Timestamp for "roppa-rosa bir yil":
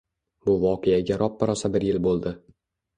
1.25-2.05